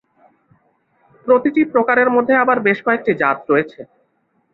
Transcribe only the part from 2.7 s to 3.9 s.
কয়েকটি জাত রয়েছে।